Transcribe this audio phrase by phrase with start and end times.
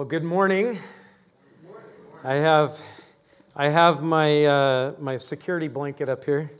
[0.00, 0.78] Well, good morning.
[2.24, 2.82] I have,
[3.54, 6.50] I have my, uh, my security blanket up here.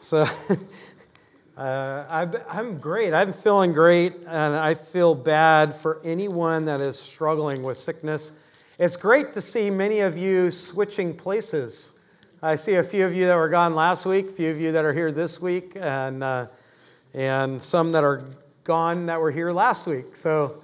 [0.00, 0.22] So
[1.58, 3.12] uh, i am great.
[3.12, 8.32] I'm feeling great, and I feel bad for anyone that is struggling with sickness.
[8.78, 11.92] It's great to see many of you switching places.
[12.42, 14.72] I see a few of you that were gone last week, a few of you
[14.72, 16.46] that are here this week, and, uh,
[17.12, 18.24] and some that are
[18.62, 20.16] gone that were here last week.
[20.16, 20.62] So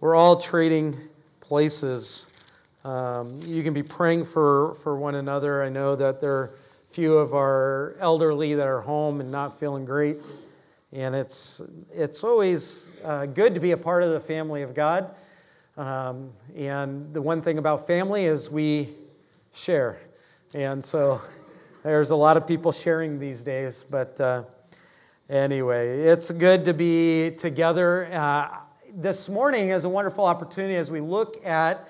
[0.00, 1.09] we're all trading
[1.50, 2.28] places.
[2.84, 5.64] Um, you can be praying for, for one another.
[5.64, 6.54] I know that there are
[6.86, 10.30] few of our elderly that are home and not feeling great.
[10.92, 11.60] And it's,
[11.92, 15.12] it's always uh, good to be a part of the family of God.
[15.76, 18.86] Um, and the one thing about family is we
[19.52, 20.00] share.
[20.54, 21.20] And so
[21.82, 24.44] there's a lot of people sharing these days, but uh,
[25.28, 28.06] anyway, it's good to be together.
[28.06, 28.59] Uh,
[28.94, 31.88] this morning is a wonderful opportunity as we look at,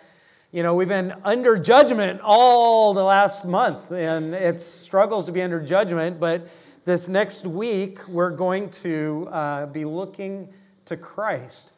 [0.52, 5.42] you know, we've been under judgment all the last month, and it struggles to be
[5.42, 6.52] under judgment, but
[6.84, 10.48] this next week we're going to uh, be looking
[10.86, 11.72] to Christ.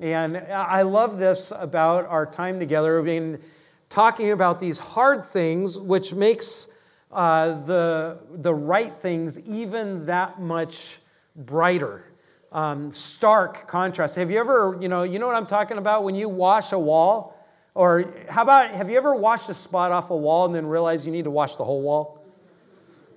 [0.00, 2.96] And I love this about our time together.
[2.96, 3.40] We've been
[3.88, 6.68] talking about these hard things, which makes
[7.10, 10.98] uh, the, the right things even that much
[11.34, 12.04] brighter.
[12.50, 14.16] Um, stark contrast.
[14.16, 16.78] Have you ever, you know, you know what I'm talking about when you wash a
[16.78, 17.34] wall?
[17.74, 21.06] Or how about, have you ever washed a spot off a wall and then realize
[21.06, 22.24] you need to wash the whole wall?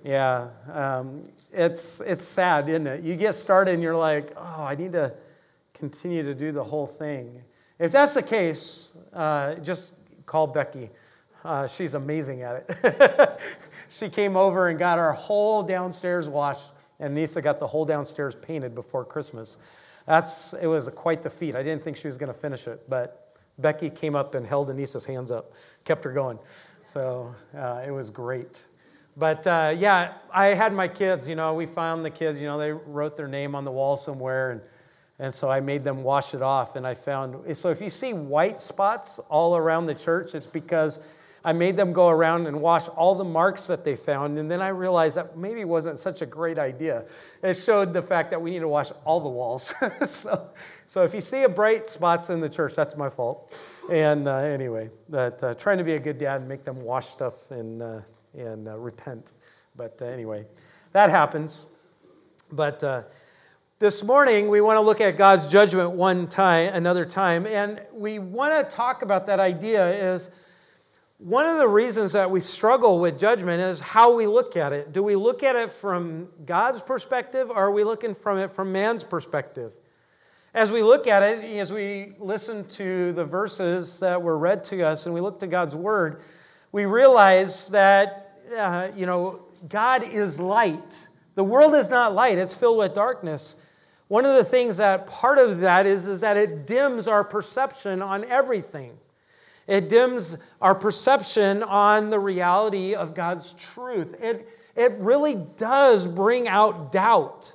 [0.04, 3.02] Yeah, um, it's, it's sad, isn't it?
[3.02, 5.14] You get started and you're like, oh, I need to
[5.74, 7.42] continue to do the whole thing.
[7.78, 9.94] If that's the case, uh, just
[10.26, 10.90] call Becky.
[11.44, 13.40] Uh, she's amazing at it.
[13.90, 16.70] she came over and got our whole downstairs washed,
[17.02, 19.58] and Nisa got the whole downstairs painted before Christmas.
[20.06, 21.54] That's, it was quite the feat.
[21.54, 24.70] I didn't think she was going to finish it, but Becky came up and held
[24.70, 25.52] Anissa's hands up,
[25.84, 26.38] kept her going.
[26.86, 28.66] So uh, it was great.
[29.16, 32.58] But uh, yeah, I had my kids, you know, we found the kids, you know,
[32.58, 34.52] they wrote their name on the wall somewhere.
[34.52, 34.60] And
[35.18, 36.74] and so I made them wash it off.
[36.74, 40.98] And I found, so if you see white spots all around the church, it's because
[41.44, 44.38] I made them go around and wash all the marks that they found.
[44.38, 47.04] And then I realized that maybe wasn't such a great idea.
[47.42, 49.72] It showed the fact that we need to wash all the walls.
[50.06, 50.50] so,
[50.86, 53.52] so if you see a bright spots in the church, that's my fault.
[53.90, 57.06] And uh, anyway, that uh, trying to be a good dad and make them wash
[57.06, 58.00] stuff and, uh,
[58.38, 59.32] and uh, repent.
[59.74, 60.46] But uh, anyway,
[60.92, 61.64] that happens.
[62.52, 63.02] But uh,
[63.80, 68.20] this morning, we want to look at God's judgment one time, another time, and we
[68.20, 70.30] want to talk about that idea is
[71.24, 74.92] one of the reasons that we struggle with judgment is how we look at it.
[74.92, 78.72] Do we look at it from God's perspective or are we looking from it from
[78.72, 79.76] man's perspective?
[80.52, 84.82] As we look at it, as we listen to the verses that were read to
[84.82, 86.20] us and we look to God's word,
[86.72, 91.06] we realize that, uh, you know, God is light.
[91.36, 93.56] The world is not light, it's filled with darkness.
[94.08, 98.02] One of the things that part of that is, is that it dims our perception
[98.02, 98.98] on everything.
[99.66, 104.20] It dims our perception on the reality of God's truth.
[104.20, 107.54] It, it really does bring out doubt.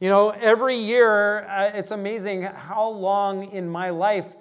[0.00, 4.34] You know, every year, uh, it's amazing how long in my life,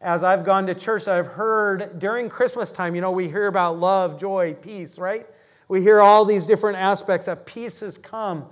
[0.00, 3.78] as I've gone to church, I've heard during Christmas time, you know, we hear about
[3.78, 5.26] love, joy, peace, right?
[5.68, 8.46] We hear all these different aspects that peace has come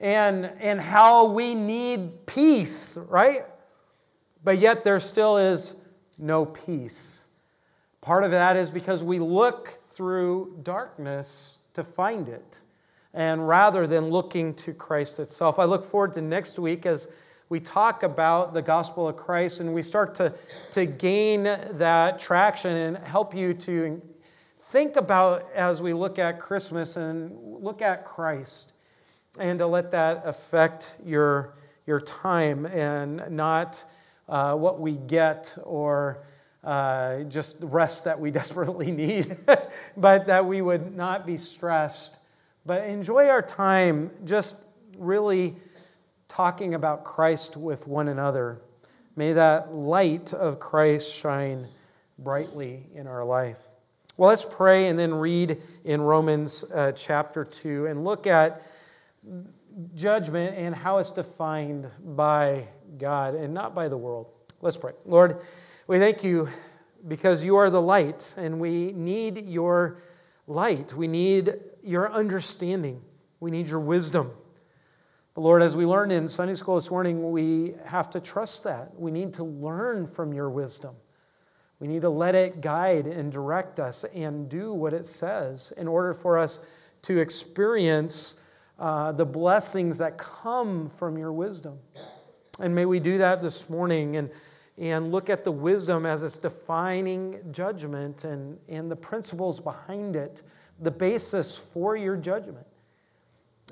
[0.00, 3.42] and, and how we need peace, right?
[4.42, 5.76] But yet there still is
[6.18, 7.27] no peace.
[8.08, 12.62] Part of that is because we look through darkness to find it,
[13.12, 15.58] and rather than looking to Christ itself.
[15.58, 17.12] I look forward to next week as
[17.50, 20.32] we talk about the gospel of Christ and we start to,
[20.70, 24.00] to gain that traction and help you to
[24.58, 28.72] think about as we look at Christmas and look at Christ
[29.38, 33.84] and to let that affect your, your time and not
[34.30, 36.24] uh, what we get or
[36.68, 39.34] uh, just rest that we desperately need,
[39.96, 42.18] but that we would not be stressed,
[42.66, 44.56] but enjoy our time just
[44.98, 45.56] really
[46.28, 48.60] talking about Christ with one another.
[49.16, 51.68] May that light of Christ shine
[52.18, 53.68] brightly in our life.
[54.18, 58.60] Well, let's pray and then read in Romans uh, chapter 2 and look at
[59.94, 62.68] judgment and how it's defined by
[62.98, 64.26] God and not by the world.
[64.60, 64.92] Let's pray.
[65.06, 65.40] Lord,
[65.88, 66.50] we thank you
[67.08, 69.96] because you are the light and we need your
[70.46, 70.92] light.
[70.92, 73.00] We need your understanding.
[73.40, 74.30] We need your wisdom.
[75.32, 79.00] But Lord, as we learned in Sunday school this morning, we have to trust that.
[79.00, 80.94] We need to learn from your wisdom.
[81.80, 85.88] We need to let it guide and direct us and do what it says in
[85.88, 86.60] order for us
[87.02, 88.42] to experience
[88.78, 91.78] uh, the blessings that come from your wisdom.
[92.60, 94.30] And may we do that this morning and,
[94.78, 100.42] and look at the wisdom as it's defining judgment and, and the principles behind it,
[100.80, 102.66] the basis for your judgment.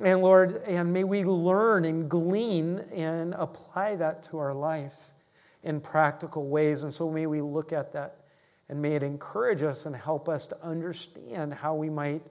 [0.03, 5.15] And Lord, and may we learn and glean and apply that to our life
[5.63, 6.83] in practical ways.
[6.83, 8.17] And so may we look at that
[8.69, 12.23] and may it encourage us and help us to understand how we might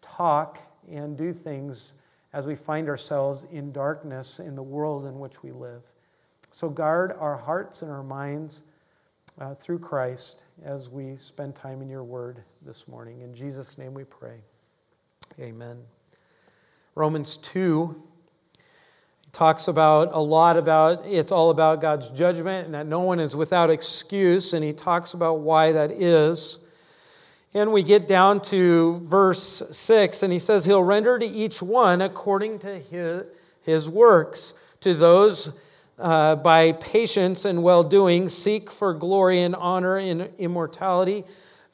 [0.00, 0.58] talk
[0.90, 1.94] and do things
[2.32, 5.82] as we find ourselves in darkness in the world in which we live.
[6.58, 8.64] So guard our hearts and our minds
[9.40, 13.20] uh, through Christ as we spend time in your word this morning.
[13.20, 14.40] In Jesus' name we pray.
[15.38, 15.78] Amen.
[16.96, 17.94] Romans 2
[19.30, 23.36] talks about a lot about it's all about God's judgment and that no one is
[23.36, 26.58] without excuse and he talks about why that is.
[27.54, 32.02] And we get down to verse 6 and he says he'll render to each one
[32.02, 33.26] according to his,
[33.62, 35.56] his works to those
[35.98, 41.24] uh, by patience and well doing seek for glory and honor and immortality.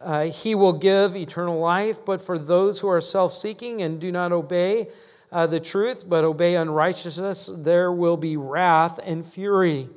[0.00, 4.10] Uh, he will give eternal life, but for those who are self seeking and do
[4.12, 4.88] not obey,
[5.32, 9.88] uh, the truth, but obey unrighteousness, there will be wrath and fury.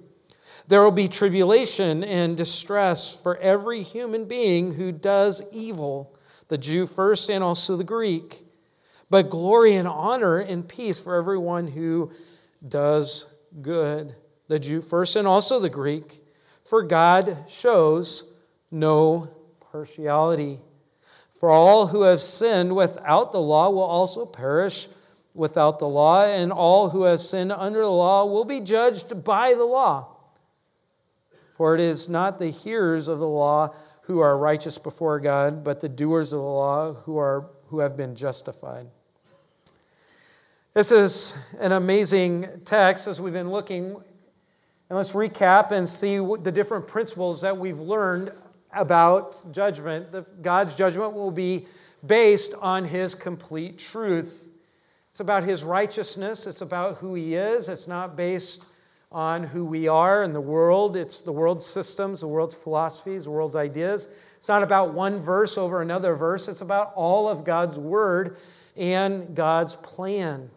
[0.68, 6.88] There will be tribulation and distress for every human being who does evil, the Jew
[6.88, 8.44] first and also the Greek,
[9.10, 12.12] but glory and honor and peace for everyone who
[12.68, 13.28] does
[13.62, 14.16] good,
[14.48, 16.24] the Jew first and also the Greek,
[16.62, 18.34] for God shows
[18.72, 19.30] no
[19.72, 20.60] partiality.
[21.32, 24.88] For all who have sinned without the law will also perish
[25.34, 29.54] without the law, and all who have sinned under the law will be judged by
[29.54, 30.08] the law.
[31.54, 33.74] For it is not the hearers of the law
[34.04, 37.96] who are righteous before God, but the doers of the law who, are, who have
[37.96, 38.88] been justified.
[40.78, 43.96] This is an amazing text as we've been looking.
[43.96, 48.32] And let's recap and see the different principles that we've learned
[48.72, 50.44] about judgment.
[50.44, 51.66] God's judgment will be
[52.06, 54.52] based on his complete truth.
[55.10, 57.70] It's about his righteousness, it's about who he is.
[57.70, 58.64] It's not based
[59.12, 63.32] on who we are in the world, it's the world's systems, the world's philosophies, the
[63.32, 64.08] world's ideas.
[64.38, 68.38] It's not about one verse over another verse, it's about all of God's word
[68.76, 70.52] and God's plan.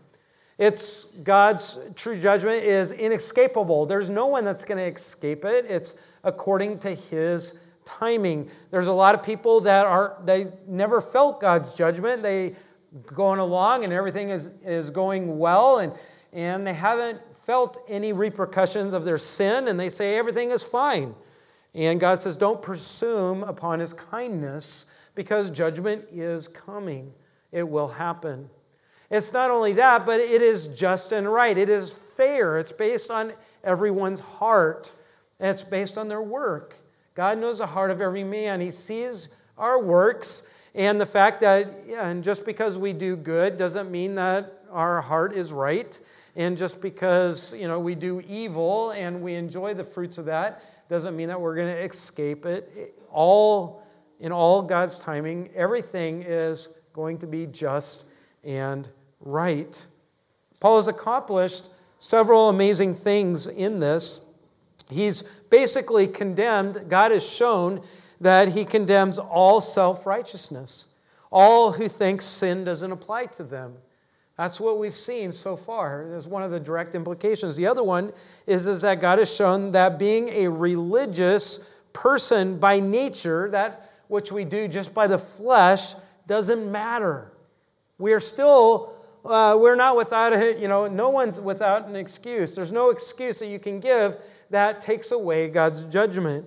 [0.60, 3.86] It's God's true judgment is inescapable.
[3.86, 5.64] There's no one that's going to escape it.
[5.66, 8.50] It's according to his timing.
[8.70, 12.22] There's a lot of people that are they never felt God's judgment.
[12.22, 12.56] They
[13.06, 15.94] going along and everything is, is going well and,
[16.30, 21.14] and they haven't felt any repercussions of their sin and they say everything is fine.
[21.74, 24.84] And God says, don't presume upon his kindness
[25.14, 27.14] because judgment is coming.
[27.50, 28.50] It will happen.
[29.10, 31.58] It's not only that, but it is just and right.
[31.58, 32.58] It is fair.
[32.58, 33.32] It's based on
[33.64, 34.92] everyone's heart,
[35.40, 36.76] and it's based on their work.
[37.14, 38.60] God knows the heart of every man.
[38.60, 39.28] He sees
[39.58, 44.62] our works, and the fact that, and just because we do good doesn't mean that
[44.70, 46.00] our heart is right.
[46.36, 50.62] And just because, you know, we do evil and we enjoy the fruits of that
[50.88, 52.94] doesn't mean that we're going to escape it.
[53.10, 53.82] All,
[54.20, 58.04] in all God's timing, everything is going to be just
[58.44, 58.88] and
[59.20, 59.86] right.
[60.60, 61.64] Paul has accomplished
[61.98, 64.24] several amazing things in this.
[64.90, 67.82] He's basically condemned, God has shown
[68.20, 70.88] that he condemns all self righteousness,
[71.30, 73.74] all who think sin doesn't apply to them.
[74.36, 76.06] That's what we've seen so far.
[76.08, 77.56] There's one of the direct implications.
[77.56, 78.10] The other one
[78.46, 84.32] is, is that God has shown that being a religious person by nature, that which
[84.32, 85.94] we do just by the flesh,
[86.26, 87.30] doesn't matter.
[87.98, 92.54] We are still, uh, we're not without a, you know, no one's without an excuse.
[92.54, 94.16] There's no excuse that you can give
[94.50, 96.46] that takes away God's judgment.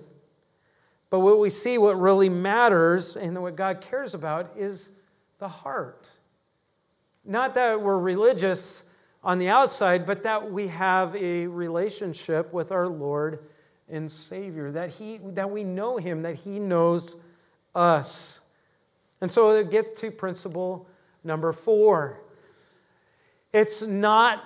[1.10, 4.90] But what we see, what really matters and what God cares about is
[5.38, 6.10] the heart.
[7.24, 8.90] Not that we're religious
[9.22, 13.38] on the outside, but that we have a relationship with our Lord
[13.88, 17.16] and Savior, that, he, that we know Him, that He knows
[17.74, 18.40] us.
[19.20, 20.86] And so get to principle
[21.22, 22.20] number four.
[23.54, 24.42] It's not,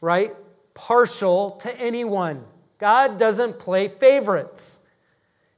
[0.00, 0.32] right,
[0.74, 2.44] partial to anyone.
[2.78, 4.84] God doesn't play favorites.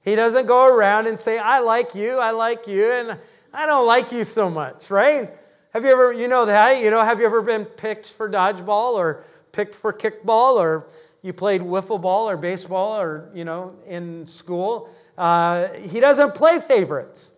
[0.03, 3.19] He doesn't go around and say, I like you, I like you, and
[3.55, 5.31] I don't like you so much, right?
[5.73, 8.93] Have you ever, you know that, you know, have you ever been picked for dodgeball
[8.93, 10.87] or picked for kickball or,
[11.23, 16.61] you played wiffle ball or baseball or, you know, in school, uh, he doesn't play
[16.61, 17.33] favorites.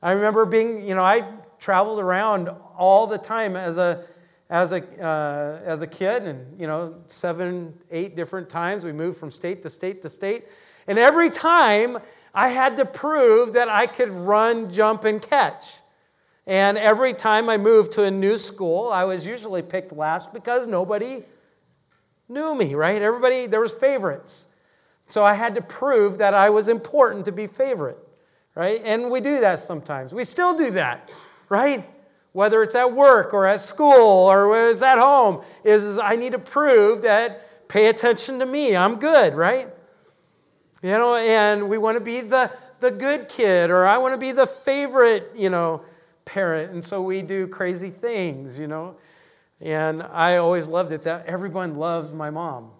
[0.00, 1.24] I remember being, you know, I
[1.58, 4.04] traveled around all the time as a,
[4.54, 9.18] as a, uh, as a kid, and, you know, seven, eight different times we moved
[9.18, 10.44] from state to state to state.
[10.86, 11.98] And every time
[12.32, 15.80] I had to prove that I could run, jump, and catch.
[16.46, 20.68] And every time I moved to a new school, I was usually picked last because
[20.68, 21.24] nobody
[22.28, 23.02] knew me, right?
[23.02, 24.46] Everybody, there was favorites.
[25.08, 27.98] So I had to prove that I was important to be favorite,
[28.54, 28.80] right?
[28.84, 30.14] And we do that sometimes.
[30.14, 31.10] We still do that,
[31.48, 31.84] right?
[32.34, 36.38] Whether it's at work or at school or it's at home, is I need to
[36.38, 38.76] prove that pay attention to me.
[38.76, 39.68] I'm good, right?
[40.82, 42.50] You know, and we want to be the,
[42.80, 45.82] the good kid, or I want to be the favorite, you know,
[46.24, 46.72] parent.
[46.72, 48.96] And so we do crazy things, you know.
[49.60, 52.72] And I always loved it that everyone loved my mom.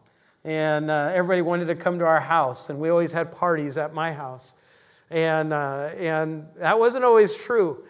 [0.42, 3.94] And uh, everybody wanted to come to our house, and we always had parties at
[3.94, 4.52] my house.
[5.10, 7.84] And, uh, and that wasn't always true,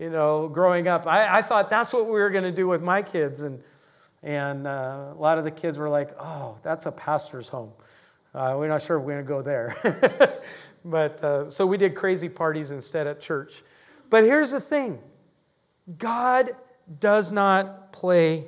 [0.00, 1.06] you know, growing up.
[1.06, 3.42] I, I thought that's what we were going to do with my kids.
[3.42, 3.62] And,
[4.22, 7.72] and uh, a lot of the kids were like, oh, that's a pastor's home.
[8.34, 10.40] Uh, we're not sure if we're going to go there.
[10.86, 13.62] but uh, so we did crazy parties instead at church.
[14.08, 15.00] But here's the thing
[15.98, 16.48] God
[16.98, 18.46] does not play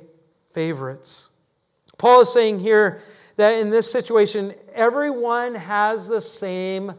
[0.53, 1.29] favorites.
[1.99, 2.99] Paul is saying here
[3.35, 6.93] that in this situation, everyone has the same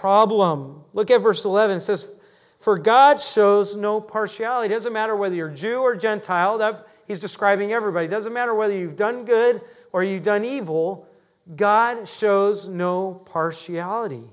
[0.00, 0.82] problem.
[0.92, 1.76] Look at verse 11.
[1.76, 2.15] It says,
[2.58, 4.72] For God shows no partiality.
[4.72, 8.06] It doesn't matter whether you're Jew or Gentile, that he's describing everybody.
[8.06, 9.60] It doesn't matter whether you've done good
[9.92, 11.06] or you've done evil.
[11.54, 14.24] God shows no partiality.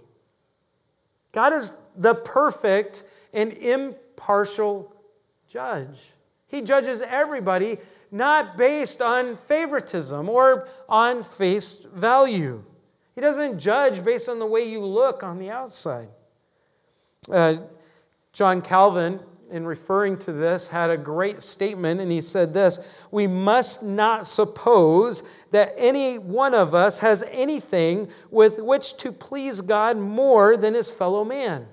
[1.31, 3.03] God is the perfect
[3.33, 4.95] and impartial
[5.47, 6.13] judge.
[6.47, 7.77] He judges everybody
[8.11, 12.63] not based on favoritism or on face value.
[13.15, 16.09] He doesn't judge based on the way you look on the outside.
[17.31, 17.57] Uh,
[18.33, 19.19] John Calvin
[19.53, 24.25] in referring to this, had a great statement, and he said this We must not
[24.25, 25.21] suppose
[25.51, 30.89] that any one of us has anything with which to please God more than his
[30.89, 31.67] fellow man.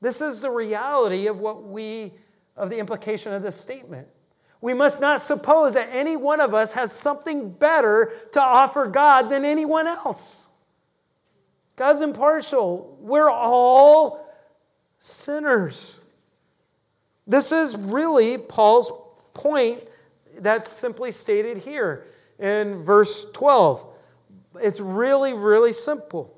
[0.00, 2.12] This is the reality of what we,
[2.56, 4.06] of the implication of this statement.
[4.60, 9.28] We must not suppose that any one of us has something better to offer God
[9.28, 10.48] than anyone else.
[11.74, 12.96] God's impartial.
[13.00, 14.23] We're all
[15.04, 16.00] sinners.
[17.26, 18.90] This is really Paul's
[19.34, 19.80] point
[20.38, 22.06] that's simply stated here
[22.38, 23.86] in verse 12.
[24.62, 26.34] It's really, really simple.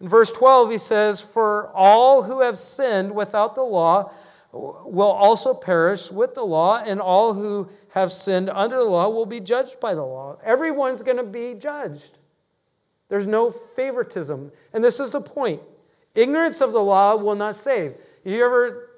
[0.00, 4.12] In verse 12, he says, For all who have sinned without the law
[4.52, 9.26] will also perish with the law, and all who have sinned under the law will
[9.26, 10.36] be judged by the law.
[10.42, 12.18] Everyone's going to be judged.
[13.08, 14.50] There's no favoritism.
[14.72, 15.62] And this is the point
[16.14, 17.94] ignorance of the law will not save.
[18.24, 18.90] You ever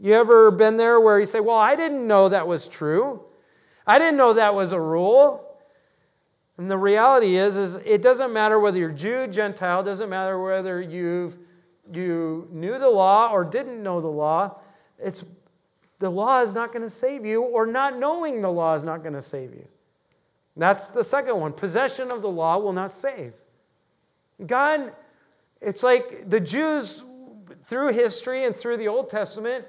[0.00, 3.24] you ever been there where you say, Well, I didn't know that was true.
[3.86, 5.44] I didn't know that was a rule.
[6.56, 10.80] And the reality is, is it doesn't matter whether you're Jew, Gentile, doesn't matter whether
[10.80, 11.36] you've
[11.92, 14.56] you knew the law or didn't know the law.
[14.98, 15.24] It's
[15.98, 19.02] the law is not going to save you, or not knowing the law is not
[19.02, 19.66] going to save you.
[20.56, 21.52] That's the second one.
[21.52, 23.34] Possession of the law will not save.
[24.44, 24.92] God,
[25.60, 27.02] it's like the Jews
[27.62, 29.64] through history and through the Old Testament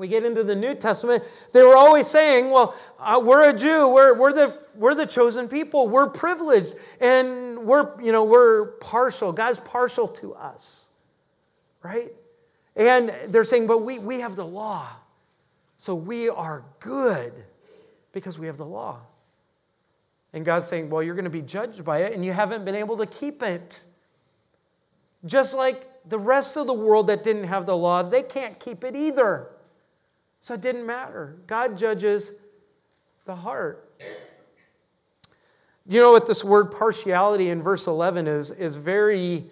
[0.00, 3.92] we get into the New Testament, they were always saying, well, uh, we're a Jew,
[3.92, 9.30] we're, we're, the, we're the chosen people, we're privileged, and we're, you know, we're partial.
[9.30, 10.88] God's partial to us,
[11.82, 12.10] right?
[12.74, 14.88] And they're saying, but we, we have the law,
[15.76, 17.32] so we are good
[18.12, 19.00] because we have the law.
[20.32, 22.74] And God's saying, well, you're going to be judged by it, and you haven't been
[22.74, 23.80] able to keep it.
[25.24, 28.84] Just like the rest of the world that didn't have the law, they can't keep
[28.84, 29.48] it either.
[30.40, 31.36] So it didn't matter.
[31.46, 32.32] God judges
[33.26, 33.86] the heart.
[35.86, 39.44] You know what this word partiality in verse 11 is, is very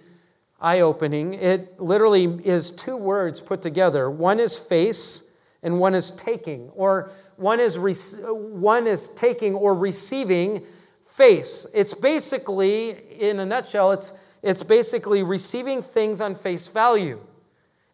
[0.61, 1.35] eye opening.
[1.35, 5.31] It literally is two words put together one is face
[5.63, 10.65] and one is taking, or one is, re- one is taking or receiving
[11.05, 11.67] face.
[11.75, 17.21] It's basically, in a nutshell, it's, it's basically receiving things on face value.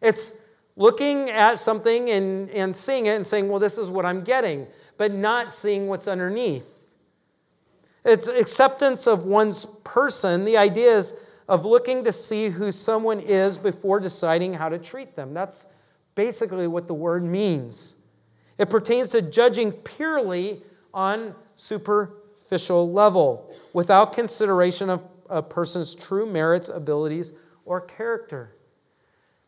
[0.01, 0.35] It's
[0.75, 4.67] looking at something and, and seeing it and saying, well, this is what I'm getting,
[4.97, 6.71] but not seeing what's underneath.
[8.03, 10.45] It's acceptance of one's person.
[10.45, 15.15] The idea is of looking to see who someone is before deciding how to treat
[15.15, 15.33] them.
[15.33, 15.67] That's
[16.13, 18.01] basically what the word means.
[18.57, 20.61] It pertains to judging purely
[20.93, 27.33] on superficial level without consideration of a person's true merits, abilities,
[27.65, 28.55] or character.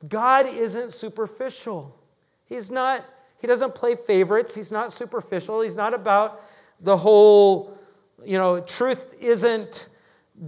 [0.07, 1.99] God isn't superficial.
[2.45, 3.05] He's not,
[3.39, 4.55] he doesn't play favorites.
[4.55, 5.61] He's not superficial.
[5.61, 6.41] He's not about
[6.79, 7.77] the whole,
[8.23, 9.89] you know, truth isn't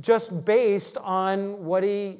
[0.02, 2.20] just based on what he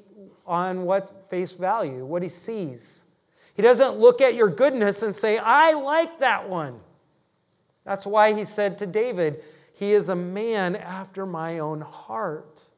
[0.50, 3.06] on what face value, what he sees.
[3.54, 6.80] He doesn't look at your goodness and say, I like that one.
[7.86, 12.70] That's why he said to David, He is a man after my own heart.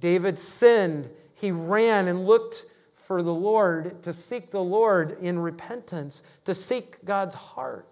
[0.00, 1.10] David sinned.
[1.34, 7.04] He ran and looked for the Lord, to seek the Lord in repentance, to seek
[7.04, 7.88] God's heart.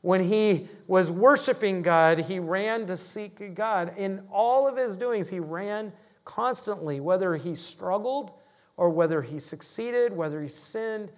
[0.00, 3.94] When he was worshiping God, he ran to seek God.
[3.96, 5.92] In all of his doings, he ran
[6.24, 8.32] constantly, whether he struggled
[8.76, 11.10] or whether he succeeded, whether he sinned,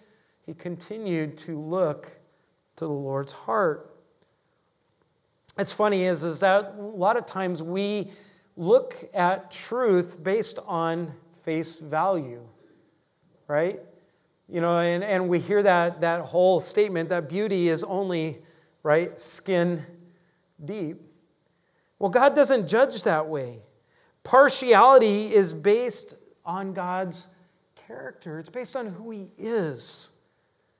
[0.45, 2.21] he continued to look
[2.77, 3.97] to the Lord's heart.
[5.59, 8.11] It's funny is, is that a lot of times we
[8.57, 11.13] look at truth based on
[11.45, 12.43] face value,
[13.47, 13.81] right?
[14.49, 18.39] You know, and, and we hear that, that whole statement that beauty is only,
[18.83, 19.85] right, skin
[20.65, 21.01] deep.
[21.99, 23.61] Well, God doesn't judge that way.
[24.23, 27.29] Partiality is based on God's
[27.87, 30.13] character, it's based on who He is.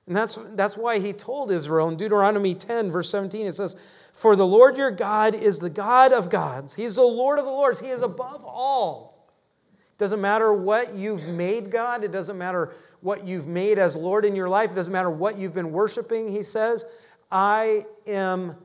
[0.07, 3.75] And that's, that's why He told Israel in Deuteronomy 10, verse 17, it says,
[4.13, 7.45] For the Lord your God is the God of gods, He is the Lord of
[7.45, 9.29] the lords, He is above all.
[9.69, 14.23] It doesn't matter what you've made God, it doesn't matter what you've made as Lord
[14.23, 16.85] in your life, it doesn't matter what you've been worshiping, He says,
[17.29, 18.55] I am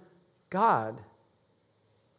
[0.48, 0.98] God.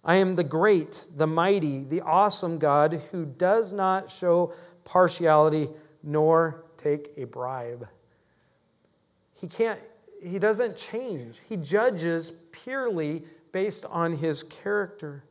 [0.03, 4.53] I am the great, the mighty, the awesome God who does not show
[4.83, 5.69] partiality
[6.03, 7.87] nor take a bribe.
[9.43, 9.79] He can't
[10.21, 11.41] he doesn't change.
[11.49, 15.25] He judges purely based on his character.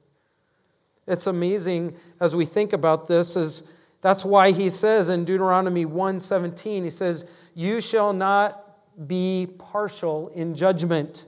[1.06, 6.84] It's amazing as we think about this is that's why he says in Deuteronomy 1:17
[6.84, 11.24] he says, "You shall not be partial in judgment."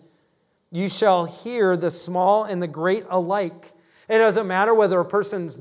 [0.70, 3.72] You shall hear the small and the great alike.
[4.10, 5.56] It doesn't matter whether a person's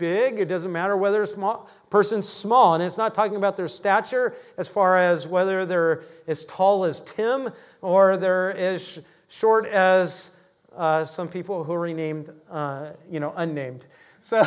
[0.00, 2.74] big, it doesn't matter whether a small person's small.
[2.74, 7.00] And it's not talking about their stature as far as whether they're as tall as
[7.02, 10.32] Tim or they're as short as
[10.76, 13.86] uh, some people who are renamed, uh, you know, unnamed.
[14.22, 14.42] So,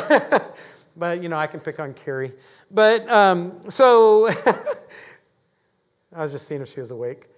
[0.96, 2.32] but, you know, I can pick on Carrie.
[2.70, 4.28] But um, so
[6.14, 7.28] I was just seeing if she was awake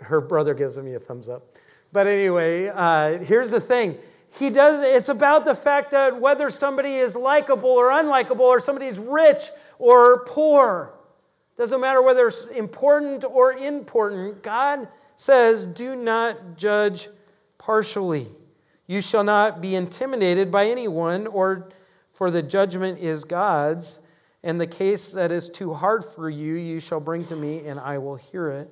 [0.00, 1.54] her brother gives me a thumbs up.
[1.92, 3.96] But anyway, uh, here's the thing.
[4.30, 8.98] He does, it's about the fact that whether somebody is likable or unlikable, or somebody's
[8.98, 10.92] rich or poor,
[11.56, 17.08] doesn't matter whether it's important or important, God says, do not judge
[17.58, 18.28] partially.
[18.86, 21.68] You shall not be intimidated by anyone, or
[22.10, 24.06] for the judgment is God's,
[24.42, 27.80] and the case that is too hard for you, you shall bring to me, and
[27.80, 28.70] I will hear it.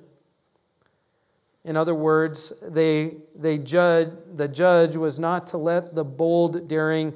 [1.67, 7.13] In other words, they, they judge, the judge was not to let the bold, daring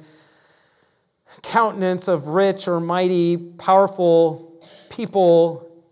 [1.42, 5.82] countenance of rich or mighty, powerful people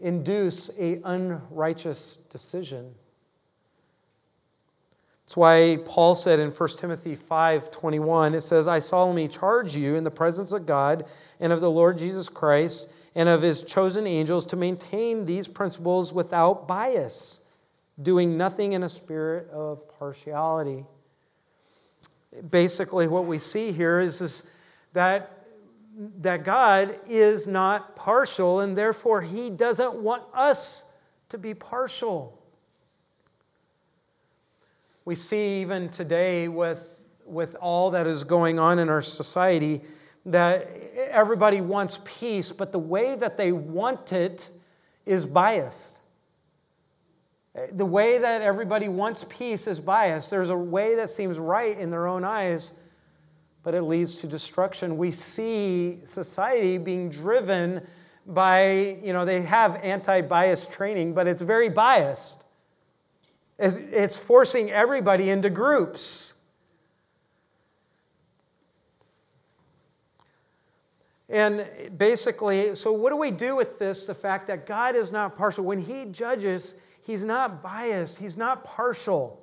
[0.00, 2.92] induce a unrighteous decision.
[5.24, 10.02] That's why Paul said in 1 Timothy 5:21 it says I solemnly charge you in
[10.02, 11.04] the presence of God
[11.38, 16.12] and of the Lord Jesus Christ and of his chosen angels to maintain these principles
[16.12, 17.45] without bias
[18.00, 20.84] doing nothing in a spirit of partiality.
[22.50, 24.50] Basically, what we see here is, is
[24.92, 25.46] that,
[26.20, 30.90] that God is not partial, and therefore He doesn't want us
[31.30, 32.38] to be partial.
[35.04, 39.80] We see even today with, with all that is going on in our society
[40.26, 40.68] that
[41.10, 44.50] everybody wants peace, but the way that they want it
[45.06, 46.00] is biased.
[47.56, 50.30] Uh, the way that everybody wants peace is biased.
[50.30, 52.74] There's a way that seems right in their own eyes,
[53.62, 54.96] but it leads to destruction.
[54.96, 57.86] We see society being driven
[58.26, 62.44] by, you know, they have anti bias training, but it's very biased.
[63.58, 66.34] It's forcing everybody into groups.
[71.28, 71.66] And
[71.96, 74.04] basically, so what do we do with this?
[74.04, 75.64] The fact that God is not partial.
[75.64, 79.40] When He judges, He's not biased, he's not partial.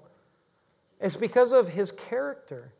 [0.99, 2.73] It's because of his character.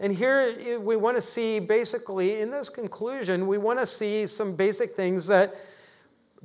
[0.00, 4.56] And here we want to see basically, in this conclusion, we want to see some
[4.56, 5.54] basic things that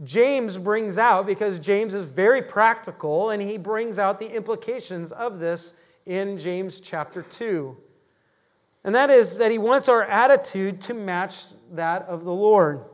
[0.03, 5.39] James brings out because James is very practical and he brings out the implications of
[5.39, 5.73] this
[6.05, 7.75] in James chapter 2.
[8.83, 12.85] And that is that he wants our attitude to match that of the Lord.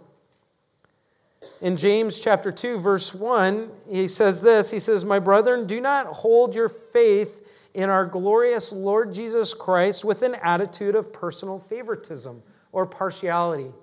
[1.60, 6.08] In James chapter 2 verse 1, he says this, he says, "My brethren, do not
[6.08, 12.44] hold your faith in our glorious Lord Jesus Christ with an attitude of personal favoritism
[12.72, 13.74] or partiality."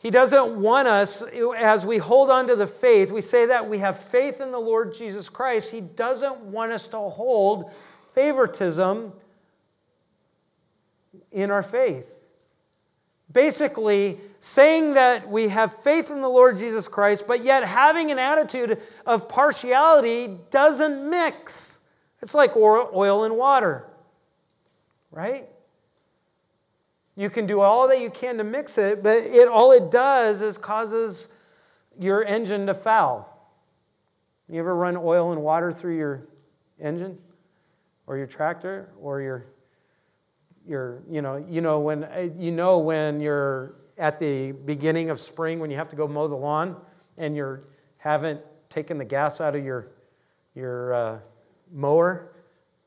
[0.00, 1.22] He doesn't want us,
[1.56, 4.60] as we hold on to the faith, we say that we have faith in the
[4.60, 5.72] Lord Jesus Christ.
[5.72, 7.72] He doesn't want us to hold
[8.12, 9.12] favoritism
[11.32, 12.17] in our faith.
[13.32, 18.18] Basically, saying that we have faith in the Lord Jesus Christ, but yet having an
[18.18, 21.84] attitude of partiality doesn't mix.
[22.22, 23.86] It's like oil and water,
[25.10, 25.46] right?
[27.16, 30.40] You can do all that you can to mix it, but it, all it does
[30.40, 31.28] is causes
[31.98, 33.28] your engine to foul.
[34.48, 36.26] You ever run oil and water through your
[36.80, 37.18] engine
[38.06, 39.46] or your tractor or your
[40.68, 45.70] you know you know when you know when you're at the beginning of spring when
[45.70, 46.76] you have to go mow the lawn
[47.16, 47.60] and you
[47.96, 49.88] haven't taken the gas out of your
[50.54, 51.18] your uh,
[51.72, 52.32] mower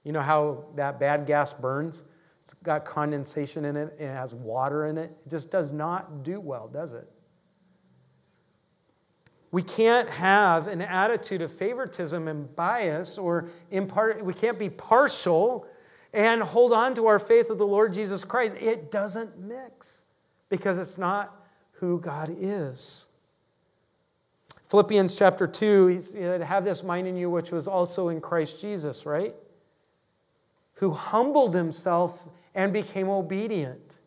[0.04, 2.04] you know how that bad gas burns
[2.42, 5.12] it's got condensation in it, and it has water in it.
[5.12, 7.08] It just does not do well, does it?
[9.52, 15.68] We can't have an attitude of favoritism and bias or impart, we can't be partial
[16.14, 18.56] and hold on to our faith of the Lord Jesus Christ.
[18.60, 20.02] It doesn't mix
[20.50, 21.36] because it's not
[21.74, 23.10] who God is.
[24.66, 29.06] Philippians chapter 2, he have this mind in you which was also in Christ Jesus,
[29.06, 29.36] right?
[30.82, 34.00] who humbled himself and became obedient,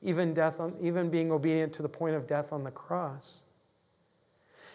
[0.00, 3.44] even, death on, even being obedient to the point of death on the cross.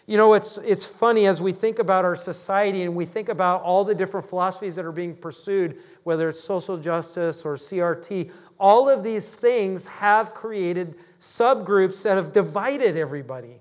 [0.06, 3.62] You know, it's, it's funny as we think about our society and we think about
[3.62, 8.88] all the different philosophies that are being pursued, whether it's social justice or CRT, all
[8.88, 13.60] of these things have created subgroups that have divided everybody.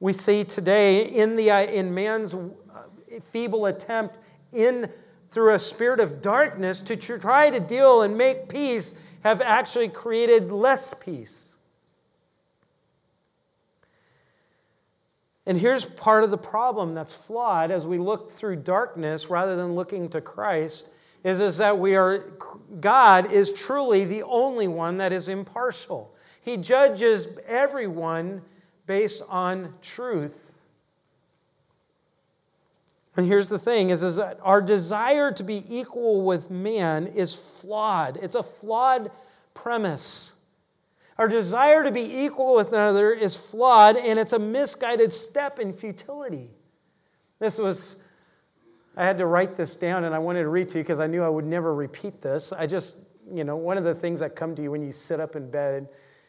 [0.00, 2.48] We see today in, the, uh, in man's uh,
[3.22, 4.18] feeble attempt
[4.52, 4.90] in
[5.30, 10.50] through a spirit of darkness to try to deal and make peace have actually created
[10.52, 11.55] less peace.
[15.46, 19.74] And here's part of the problem that's flawed as we look through darkness rather than
[19.74, 20.90] looking to Christ
[21.22, 22.18] is, is that we are
[22.80, 26.14] God is truly the only one that is impartial.
[26.42, 28.42] He judges everyone
[28.86, 30.56] based on truth
[33.16, 37.34] and here's the thing is, is that our desire to be equal with man is
[37.34, 38.18] flawed.
[38.20, 39.10] It's a flawed
[39.54, 40.35] premise.
[41.18, 45.72] Our desire to be equal with another is flawed, and it's a misguided step in
[45.72, 46.50] futility.
[47.38, 48.02] This was,
[48.96, 51.06] I had to write this down, and I wanted to read to you because I
[51.06, 52.52] knew I would never repeat this.
[52.52, 52.98] I just,
[53.32, 55.50] you know, one of the things that come to you when you sit up in
[55.50, 55.88] bed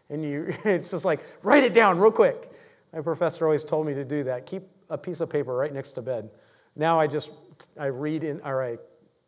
[0.10, 2.46] and you, it's just like, write it down real quick.
[2.94, 4.46] My professor always told me to do that.
[4.46, 6.30] Keep a piece of paper right next to bed.
[6.76, 7.34] Now I just
[7.78, 8.78] I read in or I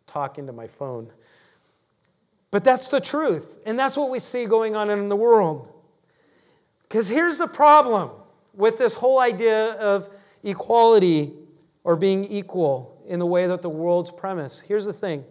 [0.07, 1.11] talk into my phone.
[2.51, 5.71] But that's the truth, and that's what we see going on in the world.
[6.83, 8.09] Because here's the problem
[8.53, 10.09] with this whole idea of
[10.43, 11.33] equality
[11.83, 14.61] or being equal in the way that the world's premise.
[14.61, 15.25] Here's the thing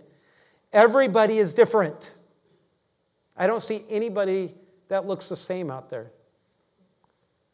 [0.72, 2.18] everybody is different.
[3.36, 4.54] I don't see anybody
[4.88, 6.10] that looks the same out there,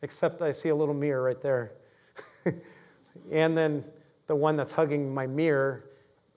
[0.03, 1.73] except I see a little mirror right there.
[3.31, 3.85] and then
[4.27, 5.85] the one that's hugging my mirror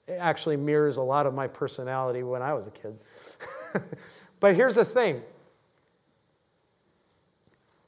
[0.09, 2.97] actually mirrors a lot of my personality when I was a kid.
[4.39, 5.21] but here's the thing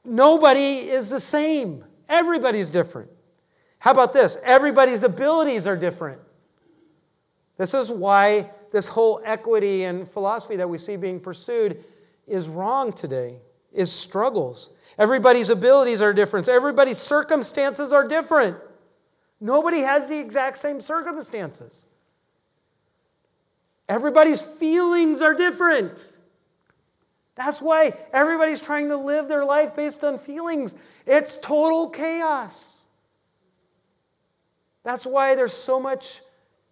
[0.04, 3.10] nobody is the same, everybody's different.
[3.78, 4.36] How about this?
[4.44, 6.20] Everybody's abilities are different.
[7.56, 11.82] This is why this whole equity and philosophy that we see being pursued
[12.26, 13.36] is wrong today,
[13.72, 14.70] is struggles.
[14.98, 18.56] Everybody's abilities are different, everybody's circumstances are different.
[19.40, 21.86] Nobody has the exact same circumstances.
[23.90, 26.16] Everybody's feelings are different.
[27.34, 30.76] That's why everybody's trying to live their life based on feelings.
[31.06, 32.82] It's total chaos.
[34.84, 36.20] That's why there's so much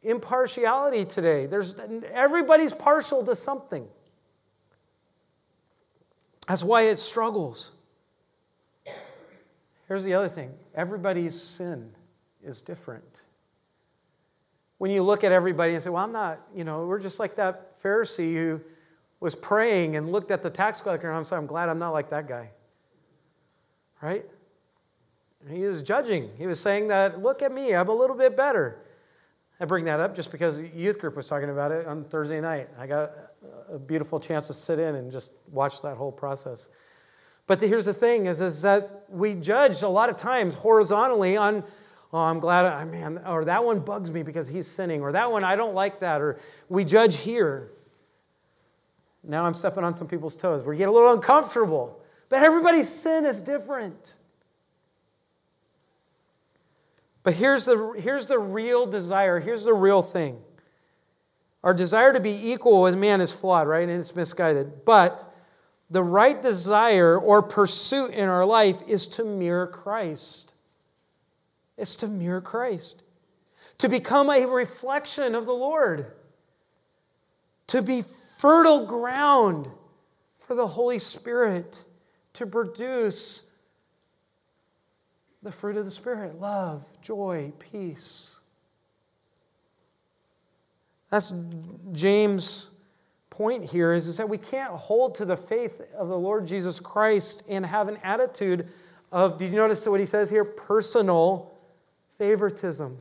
[0.01, 1.47] impartiality today.
[1.47, 1.77] There's,
[2.13, 3.89] everybody's partial to something.
[6.47, 7.75] That's why it struggles.
[9.89, 11.91] Here's the other thing everybody's sin
[12.45, 13.25] is different.
[14.79, 17.37] When you look at everybody and say, Well, I'm not, you know, we're just like
[17.37, 18.61] that Pharisee who
[19.21, 21.91] was praying and looked at the tax collector, and I'm saying, I'm glad I'm not
[21.91, 22.51] like that guy.
[24.01, 24.25] Right?
[25.51, 26.31] He was judging.
[26.37, 28.81] He was saying that, look at me, I'm a little bit better.
[29.61, 32.69] I bring that up just because youth group was talking about it on Thursday night.
[32.79, 33.13] I got
[33.71, 36.69] a beautiful chance to sit in and just watch that whole process.
[37.49, 41.37] But the, here's the thing is, is that we judge a lot of times horizontally
[41.37, 41.65] on,
[42.13, 45.31] oh, I'm glad, I mean, or that one bugs me because he's sinning, or that
[45.31, 47.71] one, I don't like that, or we judge here.
[49.23, 50.67] Now I'm stepping on some people's toes.
[50.67, 52.01] We get a little uncomfortable.
[52.29, 54.19] But everybody's sin is different.
[57.23, 60.39] But here's the, here's the real desire, here's the real thing.
[61.65, 63.89] Our desire to be equal with man is flawed, right?
[63.89, 64.85] And it's misguided.
[64.85, 65.31] But
[65.91, 70.55] the right desire or pursuit in our life is to mirror Christ.
[71.79, 73.03] It's to mirror Christ.
[73.79, 76.13] To become a reflection of the Lord.
[77.69, 79.71] To be fertile ground
[80.37, 81.85] for the Holy Spirit
[82.35, 83.45] to produce
[85.43, 88.41] the fruit of the Spirit love, joy, peace.
[91.11, 91.33] That's
[91.93, 92.71] James'
[93.31, 96.81] point here is, is that we can't hold to the faith of the Lord Jesus
[96.81, 98.69] Christ and have an attitude
[99.13, 100.45] of, did you notice what he says here?
[100.45, 101.55] Personal
[102.19, 102.99] favoritism.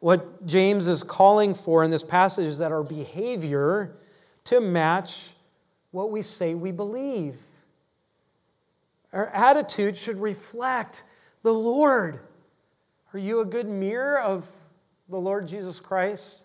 [0.00, 3.94] What James is calling for in this passage is that our behavior
[4.44, 5.30] to match
[5.92, 7.36] what we say we believe.
[9.12, 11.04] Our attitude should reflect
[11.42, 12.20] the Lord.
[13.12, 14.50] Are you a good mirror of
[15.08, 16.42] the Lord Jesus Christ?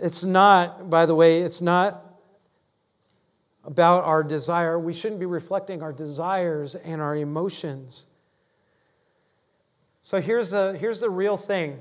[0.00, 2.01] It's not, by the way, it's not
[3.64, 4.78] about our desire.
[4.78, 8.06] We shouldn't be reflecting our desires and our emotions.
[10.02, 11.80] So here's the, here's the real thing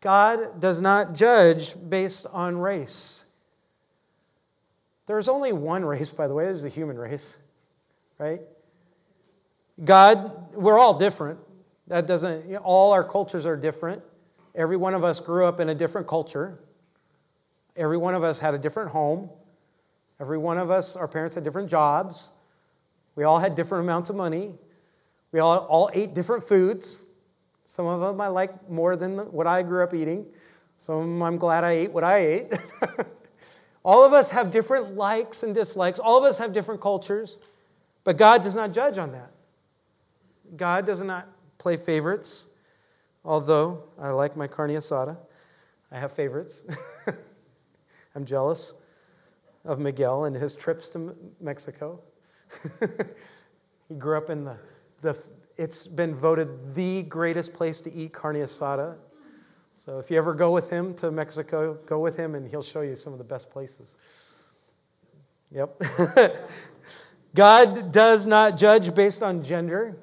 [0.00, 3.24] God does not judge based on race.
[5.06, 7.38] There's only one race, by the way, there's the human race,
[8.18, 8.40] right?
[9.84, 11.38] God, we're all different.
[11.86, 14.02] That doesn't, you know, all our cultures are different.
[14.54, 16.58] Every one of us grew up in a different culture.
[17.76, 19.30] Every one of us had a different home.
[20.18, 22.30] Every one of us, our parents had different jobs.
[23.16, 24.54] We all had different amounts of money.
[25.32, 27.04] We all, all ate different foods.
[27.64, 30.26] Some of them I like more than what I grew up eating.
[30.78, 32.52] Some of them I'm glad I ate what I ate.
[33.84, 35.98] all of us have different likes and dislikes.
[35.98, 37.38] All of us have different cultures.
[38.04, 39.32] But God does not judge on that.
[40.56, 42.46] God does not play favorites,
[43.24, 45.16] although I like my carne asada.
[45.90, 46.62] I have favorites.
[48.14, 48.74] I'm jealous
[49.66, 52.00] of Miguel and his trips to Mexico.
[53.88, 54.58] he grew up in the,
[55.02, 55.20] the,
[55.56, 58.96] it's been voted the greatest place to eat carne asada.
[59.74, 62.80] So if you ever go with him to Mexico, go with him and he'll show
[62.80, 63.96] you some of the best places.
[65.50, 65.82] Yep.
[67.34, 69.98] God does not judge based on gender.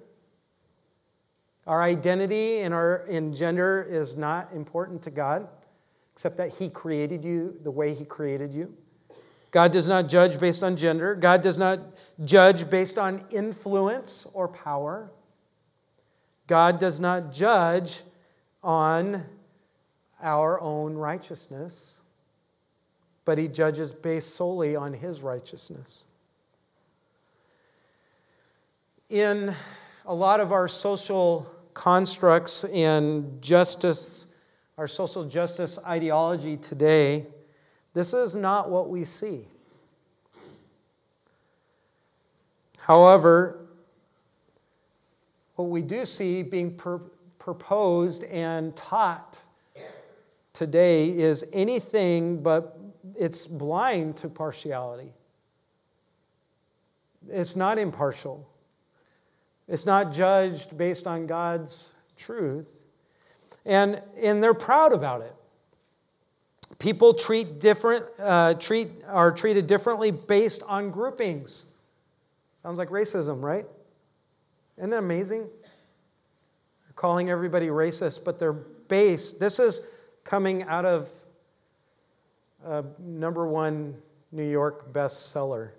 [1.65, 5.47] Our identity in our in gender is not important to God,
[6.13, 8.76] except that He created you the way He created you.
[9.53, 11.13] God does not judge based on gender.
[11.13, 11.79] God does not
[12.25, 15.11] judge based on influence or power.
[16.47, 18.01] God does not judge
[18.63, 19.23] on
[20.23, 22.01] our own righteousness,
[23.25, 26.07] but He judges based solely on His righteousness.
[29.07, 29.53] In
[30.07, 34.25] a lot of our social constructs and justice,
[34.79, 37.27] our social justice ideology today,
[37.93, 39.47] this is not what we see.
[42.79, 43.65] However,
[45.56, 46.97] what we do see being pr-
[47.39, 49.41] proposed and taught
[50.53, 52.77] today is anything but
[53.17, 55.13] it's blind to partiality.
[57.29, 58.49] It's not impartial.
[59.67, 62.86] It's not judged based on God's truth.
[63.65, 65.34] And, and they're proud about it.
[66.79, 71.65] People treat different, uh, treat, are treated differently based on groupings.
[72.62, 73.65] Sounds like racism, right?
[74.77, 75.41] Isn't that amazing?
[75.41, 79.39] They're calling everybody racist, but they're based.
[79.39, 79.81] This is
[80.23, 81.09] coming out of
[82.65, 83.95] a number one
[84.31, 85.67] New York bestseller.
[85.67, 85.73] It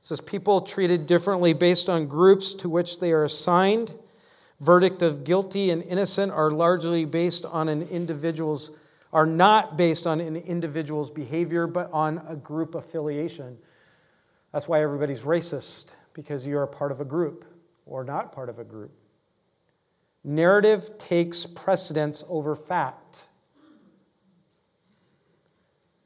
[0.00, 3.94] says people treated differently based on groups to which they are assigned.
[4.58, 8.70] Verdict of guilty and innocent are largely based on an individual's
[9.16, 13.56] are not based on an individual's behavior, but on a group affiliation.
[14.52, 17.46] That's why everybody's racist, because you're part of a group
[17.86, 18.92] or not part of a group.
[20.22, 23.30] Narrative takes precedence over fact.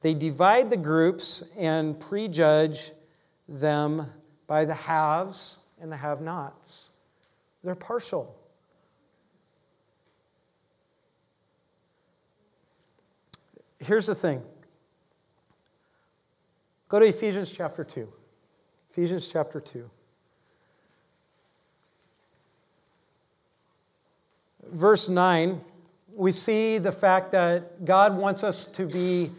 [0.02, 2.92] They divide the groups and prejudge
[3.48, 4.06] them
[4.46, 6.90] by the haves and the have nots.
[7.64, 8.39] they're partial.
[13.80, 14.42] Here's the thing
[16.88, 18.08] go to Ephesians chapter 2.
[18.90, 19.88] Ephesians chapter 2.
[24.72, 25.60] Verse 9,
[26.14, 29.30] we see the fact that God wants us to be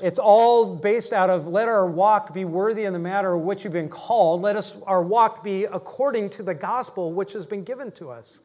[0.00, 3.64] it's all based out of let our walk be worthy in the matter of which
[3.64, 4.42] you've been called.
[4.42, 8.40] Let us our walk be according to the gospel which has been given to us.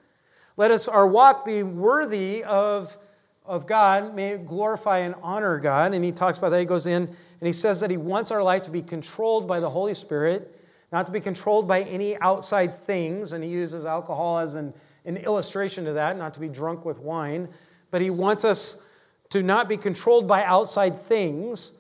[0.58, 2.98] Let us our walk be worthy of,
[3.45, 5.93] of God, may glorify and honor God.
[5.93, 6.60] And he talks about that.
[6.60, 9.60] He goes in and he says that he wants our life to be controlled by
[9.60, 10.60] the Holy Spirit,
[10.91, 13.34] not to be controlled by any outside things.
[13.34, 14.73] And he uses alcohol as an,
[15.06, 17.49] an illustration to that, not to be drunk with wine.
[17.91, 18.82] But he wants us
[19.29, 21.73] to not be controlled by outside things,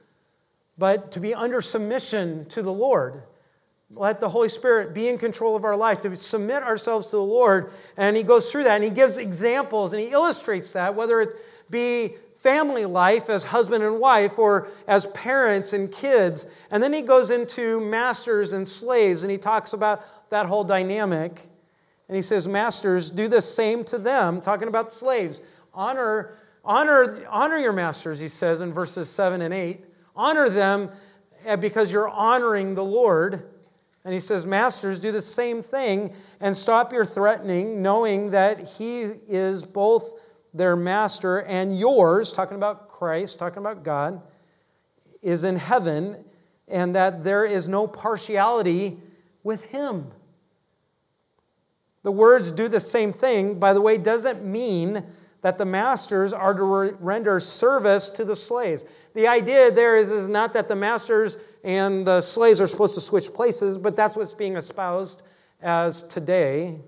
[0.77, 3.23] but to be under submission to the Lord.
[3.91, 7.21] Let the Holy Spirit be in control of our life, to submit ourselves to the
[7.21, 7.71] Lord.
[7.95, 11.35] And he goes through that and he gives examples and he illustrates that, whether it
[11.73, 16.45] be family life as husband and wife or as parents and kids.
[16.71, 21.41] And then he goes into masters and slaves and he talks about that whole dynamic.
[22.07, 25.41] And he says, Masters, do the same to them, talking about slaves.
[25.73, 29.83] Honor Honor, honor your masters, he says in verses 7 and 8.
[30.15, 30.89] Honor them
[31.45, 33.49] eh, because you're honoring the Lord.
[34.05, 39.03] And he says, Masters, do the same thing and stop your threatening, knowing that he
[39.03, 40.19] is both
[40.53, 44.21] their master and yours, talking about Christ, talking about God,
[45.21, 46.23] is in heaven,
[46.67, 48.97] and that there is no partiality
[49.43, 50.11] with him.
[52.03, 55.03] The words do the same thing, by the way, doesn't mean
[55.41, 58.83] that the masters are to render service to the slaves.
[59.13, 63.01] The idea there is, is not that the masters and the slaves are supposed to
[63.01, 65.21] switch places, but that's what's being espoused
[65.61, 66.81] as today.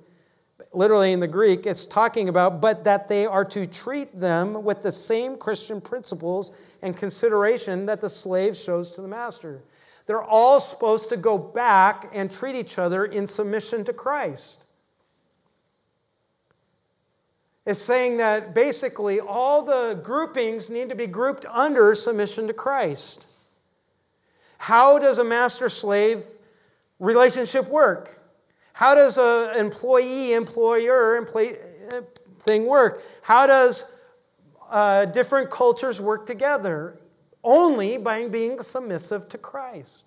[0.71, 4.81] Literally in the Greek, it's talking about, but that they are to treat them with
[4.81, 9.63] the same Christian principles and consideration that the slave shows to the master.
[10.05, 14.65] They're all supposed to go back and treat each other in submission to Christ
[17.65, 23.27] It's saying that basically all the groupings need to be grouped under submission to Christ.
[24.59, 26.23] How does a master slave
[26.99, 28.19] relationship work?
[28.75, 32.01] How does an employee employer uh,
[32.39, 33.01] thing work?
[33.21, 33.89] How does
[34.69, 36.99] uh, different cultures work together?
[37.41, 40.03] Only by being submissive to Christ.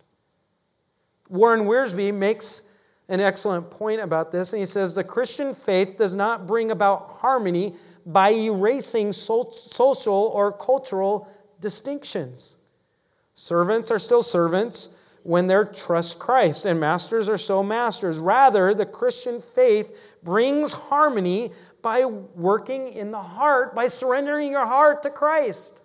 [1.31, 2.68] Warren Wiersbe makes
[3.09, 4.52] an excellent point about this.
[4.52, 10.52] And he says the Christian faith does not bring about harmony by erasing social or
[10.52, 11.26] cultural
[11.59, 12.59] distinctions.
[13.35, 14.90] Servants are still servants
[15.28, 18.18] when they trust Christ, and masters are so masters.
[18.18, 25.02] Rather, the Christian faith brings harmony by working in the heart, by surrendering your heart
[25.02, 25.82] to Christ.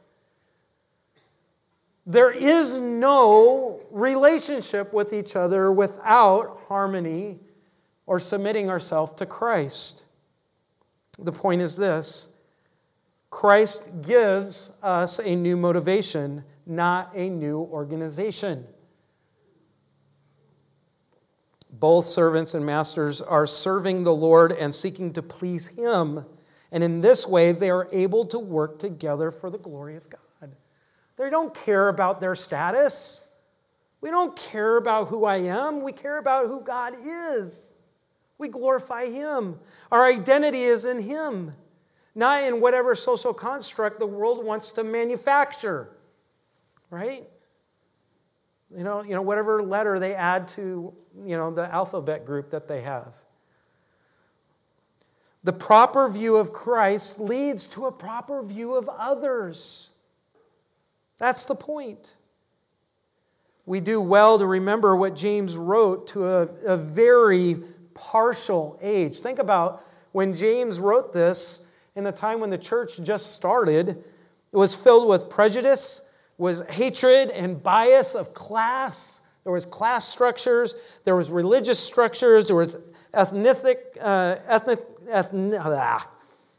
[2.05, 7.41] There is no relationship with each other without harmony
[8.05, 10.05] or submitting ourselves to Christ.
[11.19, 12.29] The point is this
[13.29, 18.67] Christ gives us a new motivation, not a new organization.
[21.83, 26.23] Both servants and masters are serving the Lord and seeking to please Him.
[26.71, 30.55] And in this way, they are able to work together for the glory of God.
[31.17, 33.27] They don't care about their status.
[33.99, 35.83] We don't care about who I am.
[35.83, 37.73] We care about who God is.
[38.37, 39.59] We glorify Him.
[39.91, 41.51] Our identity is in Him,
[42.15, 45.89] not in whatever social construct the world wants to manufacture,
[46.89, 47.27] right?
[48.75, 50.93] You know, you know, whatever letter they add to,
[51.25, 53.15] you know, the alphabet group that they have.
[55.43, 59.91] The proper view of Christ leads to a proper view of others.
[61.17, 62.17] That's the point.
[63.65, 67.57] We do well to remember what James wrote to a, a very
[67.93, 69.19] partial age.
[69.19, 71.65] Think about when James wrote this
[71.95, 74.05] in the time when the church just started, it
[74.51, 76.01] was filled with prejudice,
[76.37, 79.21] was hatred and bias of class.
[79.43, 80.73] There was class structures,
[81.03, 82.77] there was religious structures, there was
[83.13, 84.79] ethnic, uh, ethnic,
[85.09, 86.09] ethnic ah,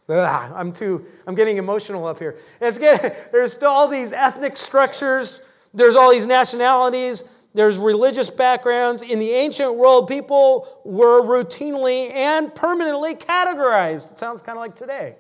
[0.06, 2.36] Ugh, I'm too, I'm getting emotional up here.
[2.60, 5.40] It's getting, there's all these ethnic structures,
[5.72, 9.00] there's all these nationalities, there's religious backgrounds.
[9.00, 14.12] In the ancient world, people were routinely and permanently categorized.
[14.12, 15.16] It sounds kind of like today.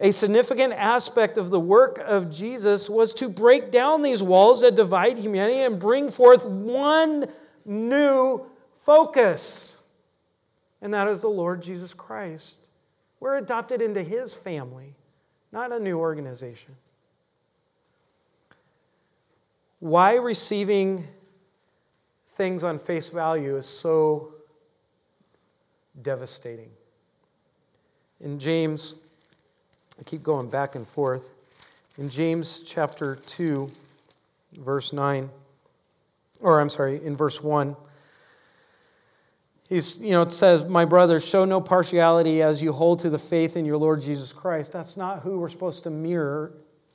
[0.00, 4.76] A significant aspect of the work of Jesus was to break down these walls that
[4.76, 7.26] divide humanity and bring forth one
[7.64, 9.78] new focus
[10.80, 12.68] and that is the Lord Jesus Christ.
[13.20, 14.94] We're adopted into his family,
[15.52, 16.76] not a new organization.
[19.80, 21.04] Why receiving
[22.26, 24.34] things on face value is so
[26.00, 26.70] devastating.
[28.20, 28.94] In James,
[29.98, 31.32] I keep going back and forth.
[31.96, 33.68] In James chapter 2,
[34.58, 35.28] verse 9,
[36.40, 37.74] or I'm sorry, in verse 1,
[39.68, 43.18] he's, you know, it says, My brothers, show no partiality as you hold to the
[43.18, 44.70] faith in your Lord Jesus Christ.
[44.70, 46.52] That's not who we're supposed to mirror.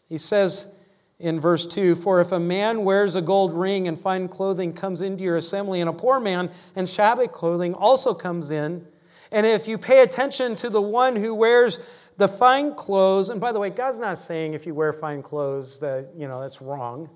[0.08, 0.72] He says
[1.20, 5.02] in verse 2 For if a man wears a gold ring and fine clothing comes
[5.02, 8.86] into your assembly, and a poor man and shabby clothing also comes in,
[9.34, 11.80] and if you pay attention to the one who wears
[12.18, 15.80] the fine clothes, and by the way, God's not saying if you wear fine clothes
[15.80, 17.10] that, you know, that's wrong,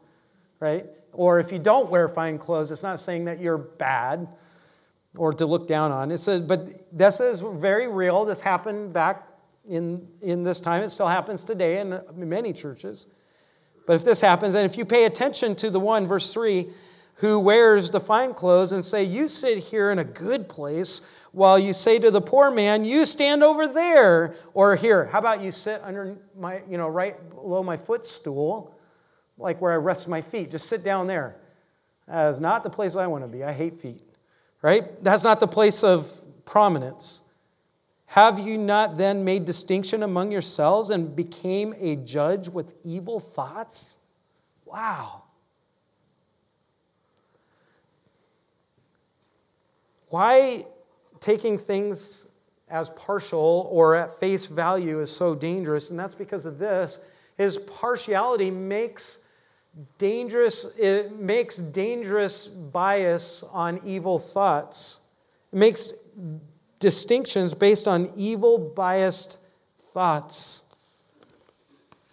[0.60, 0.86] right?
[1.14, 4.28] Or if you don't wear fine clothes, it's not saying that you're bad
[5.16, 6.12] or to look down on.
[6.12, 8.26] It says, but this is very real.
[8.26, 9.28] This happened back
[9.68, 10.84] in, in this time.
[10.84, 13.08] It still happens today in many churches.
[13.86, 16.68] But if this happens, and if you pay attention to the one, verse 3,
[17.16, 21.02] who wears the fine clothes and say, You sit here in a good place
[21.32, 24.36] while you say to the poor man, You stand over there.
[24.54, 28.76] Or here, how about you sit under my, you know, right below my footstool,
[29.38, 30.52] like where I rest my feet?
[30.52, 31.38] Just sit down there.
[32.08, 33.44] That is not the place I want to be.
[33.44, 34.04] I hate feet,
[34.62, 35.04] right?
[35.04, 36.10] That's not the place of
[36.46, 37.24] prominence.
[38.08, 43.98] Have you not then made distinction among yourselves and became a judge with evil thoughts?
[44.66, 45.24] Wow.
[50.10, 50.66] Why
[51.20, 52.26] taking things
[52.70, 57.00] as partial or at face value is so dangerous, and that's because of this.
[57.38, 59.20] His partiality makes
[59.98, 65.00] dangerous, it makes dangerous bias on evil thoughts.
[65.54, 65.94] It makes
[66.80, 69.38] distinctions based on evil biased
[69.94, 70.64] thoughts.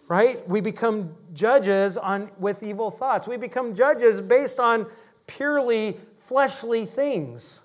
[0.07, 0.47] Right?
[0.47, 3.27] We become judges on with evil thoughts.
[3.27, 4.85] We become judges based on
[5.25, 7.64] purely fleshly things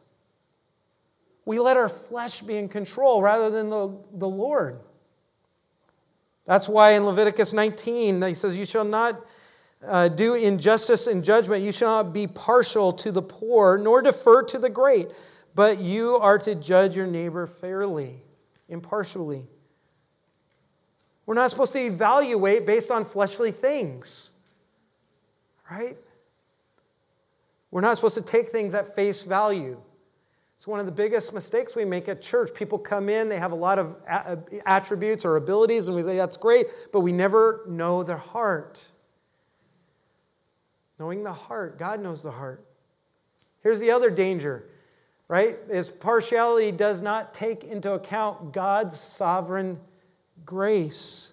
[1.44, 4.78] we let our flesh be in control rather than the, the Lord.
[6.44, 9.24] That's why in Leviticus 19, he says, You shall not
[9.86, 11.62] uh, do injustice in judgment.
[11.62, 15.08] You shall not be partial to the poor, nor defer to the great,
[15.54, 18.22] but you are to judge your neighbor fairly,
[18.68, 19.44] impartially.
[21.24, 24.30] We're not supposed to evaluate based on fleshly things,
[25.70, 25.96] right?
[27.70, 29.80] We're not supposed to take things at face value.
[30.60, 32.52] It's one of the biggest mistakes we make at church.
[32.52, 33.98] People come in, they have a lot of
[34.66, 38.86] attributes or abilities, and we say, that's great, but we never know their heart.
[40.98, 42.62] Knowing the heart, God knows the heart.
[43.62, 44.68] Here's the other danger,
[45.28, 45.56] right?
[45.70, 49.80] Is partiality does not take into account God's sovereign
[50.44, 51.32] grace.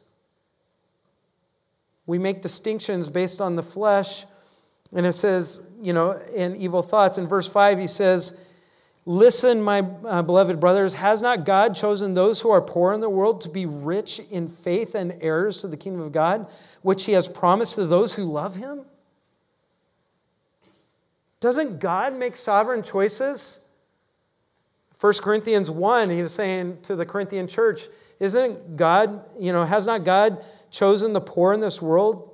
[2.05, 4.25] We make distinctions based on the flesh,
[4.93, 7.17] and it says, you know, in evil thoughts.
[7.17, 8.41] In verse 5, he says,
[9.09, 13.09] Listen, my uh, beloved brothers, has not God chosen those who are poor in the
[13.09, 16.51] world to be rich in faith and heirs to the kingdom of God,
[16.81, 18.81] which he has promised to those who love him?
[21.39, 23.61] Doesn't God make sovereign choices?
[24.99, 27.83] 1 Corinthians 1, he was saying to the Corinthian church,
[28.19, 32.29] Isn't God, you know, has not God chosen the poor in this world?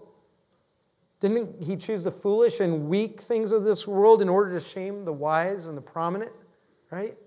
[1.19, 5.05] Didn't he choose the foolish and weak things of this world in order to shame
[5.05, 6.31] the wise and the prominent?
[6.93, 7.17] Right?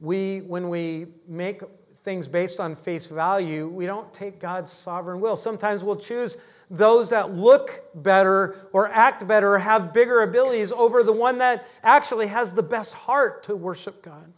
[0.00, 1.60] We, when we make
[2.04, 5.36] things based on face value, we don't take God's sovereign will.
[5.36, 6.38] Sometimes we'll choose
[6.70, 11.68] those that look better or act better or have bigger abilities over the one that
[11.82, 14.32] actually has the best heart to worship God.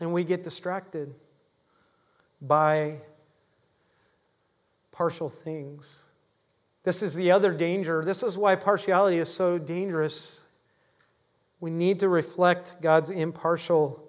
[0.00, 1.14] And we get distracted
[2.40, 2.98] by
[4.92, 6.03] partial things.
[6.84, 8.04] This is the other danger.
[8.04, 10.44] This is why partiality is so dangerous.
[11.58, 14.04] We need to reflect God's impartial.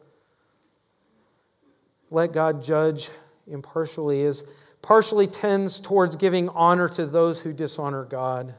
[2.11, 3.09] Let God judge
[3.47, 4.47] impartially is
[4.81, 8.53] partially tends towards giving honor to those who dishonor God.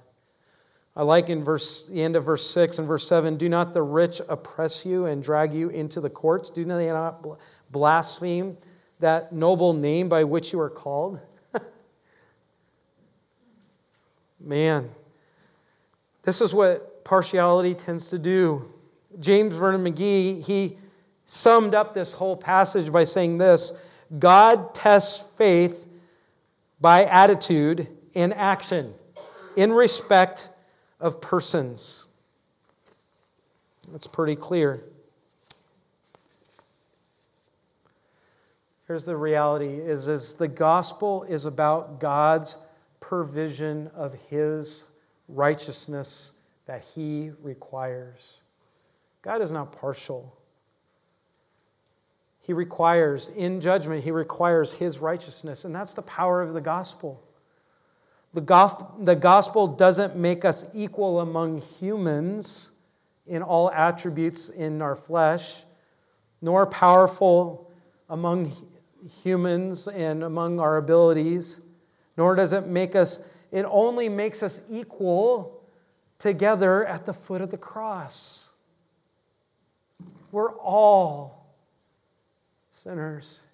[0.97, 3.83] I like in verse the end of verse 6 and verse 7, do not the
[3.83, 6.49] rich oppress you and drag you into the courts?
[6.49, 7.25] Do they not
[7.71, 8.57] blaspheme
[8.99, 11.21] that noble name by which you are called?
[14.41, 14.91] Man,
[16.23, 18.63] this is what partiality tends to do.
[19.19, 20.77] James Vernon McGee, he
[21.25, 23.73] summed up this whole passage by saying this
[24.19, 25.89] God tests faith
[26.81, 28.95] by attitude and action
[29.57, 30.51] in respect
[31.01, 32.07] of persons.
[33.91, 34.83] That's pretty clear.
[38.87, 42.59] Here's the reality is, is the gospel is about God's
[43.09, 44.89] provision of his
[45.29, 46.33] righteousness
[46.67, 48.41] that he requires.
[49.23, 50.37] God is not partial.
[52.41, 55.65] He requires, in judgment, he requires his righteousness.
[55.65, 57.23] And that's the power of the gospel.
[58.35, 58.93] The, gospel.
[58.99, 62.73] the gospel doesn't make us equal among humans
[63.25, 65.63] in all attributes in our flesh,
[66.43, 67.71] nor powerful
[68.09, 68.51] among
[69.23, 71.61] humans and among our abilities,
[72.17, 73.21] nor does it make us,
[73.53, 75.63] it only makes us equal
[76.19, 78.53] together at the foot of the cross.
[80.33, 81.55] We're all
[82.71, 83.47] sinners.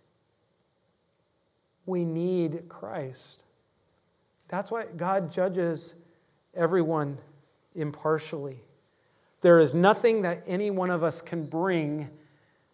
[1.86, 3.44] We need Christ.
[4.48, 6.00] That's why God judges
[6.54, 7.18] everyone
[7.74, 8.60] impartially.
[9.40, 12.10] There is nothing that any one of us can bring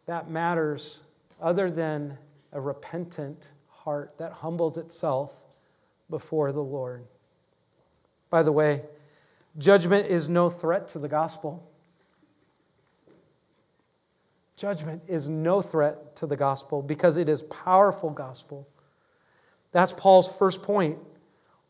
[0.07, 1.01] that matters
[1.41, 2.18] other than
[2.53, 5.45] a repentant heart that humbles itself
[6.11, 7.05] before the Lord.
[8.31, 8.83] By the way,
[9.57, 11.69] judgment is no threat to the gospel.
[14.57, 18.69] Judgment is no threat to the gospel because it is powerful gospel.
[19.73, 20.99] That's Paul's first point.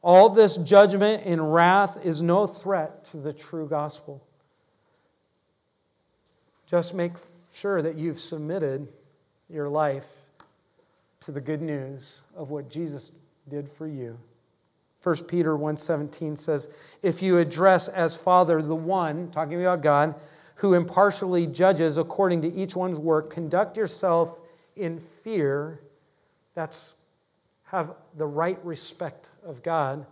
[0.03, 4.25] All this judgment and wrath is no threat to the true gospel.
[6.67, 7.13] Just make
[7.53, 8.93] sure that you've submitted
[9.51, 10.07] your life
[11.21, 13.13] to the good news of what Jesus
[13.49, 14.19] did for you.
[15.01, 16.69] 1 Peter 1:17 says,
[17.03, 20.15] "If you address as Father the one, talking about God,
[20.57, 24.41] who impartially judges according to each one's work, conduct yourself
[24.75, 25.81] in fear."
[26.55, 26.95] That's
[27.69, 30.07] have the right respect of God.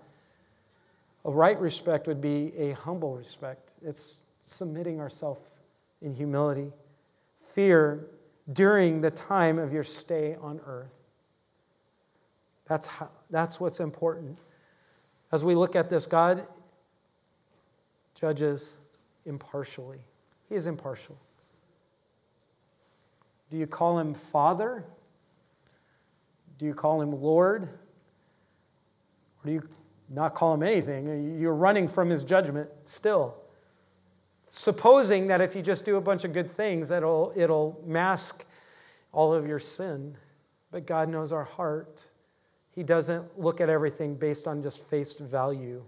[1.24, 3.74] A right respect would be a humble respect.
[3.82, 5.60] It's submitting ourselves
[6.02, 6.72] in humility.
[7.38, 8.06] Fear
[8.52, 10.92] during the time of your stay on earth.
[12.66, 14.38] That's, how, that's what's important.
[15.32, 16.46] As we look at this, God
[18.14, 18.74] judges
[19.24, 19.98] impartially.
[20.48, 21.16] He is impartial.
[23.50, 24.84] Do you call him Father?
[26.58, 27.64] Do you call him Lord?
[27.64, 27.68] Or
[29.44, 29.68] do you
[30.08, 31.38] not call him anything?
[31.40, 33.36] You're running from his judgment still.
[34.48, 38.46] Supposing that if you just do a bunch of good things, that it'll, it'll mask
[39.12, 40.16] all of your sin.
[40.70, 42.04] But God knows our heart.
[42.76, 45.82] He doesn't look at everything based on just face value,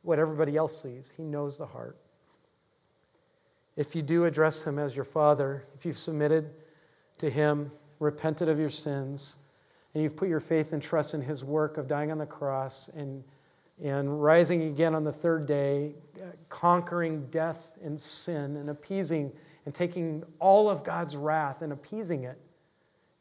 [0.00, 1.12] what everybody else sees.
[1.14, 1.98] He knows the heart.
[3.76, 6.50] If you do address him as your father, if you've submitted
[7.18, 7.70] to him,
[8.00, 9.38] repented of your sins,
[9.92, 12.88] and you've put your faith and trust in his work of dying on the cross
[12.88, 13.22] and,
[13.82, 15.94] and rising again on the third day,
[16.48, 19.32] conquering death and sin and appeasing
[19.66, 22.38] and taking all of God's wrath and appeasing it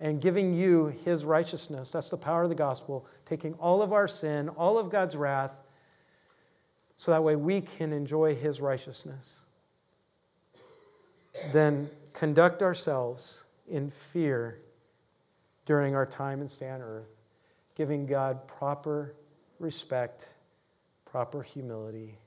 [0.02, 1.92] and giving you his righteousness.
[1.92, 5.52] That's the power of the gospel, taking all of our sin, all of God's wrath,
[6.98, 9.44] so that way we can enjoy his righteousness.
[11.54, 14.60] Then conduct ourselves in fear
[15.66, 17.10] during our time and stay on earth,
[17.76, 19.14] giving God proper
[19.60, 20.34] respect,
[21.06, 22.18] proper humility,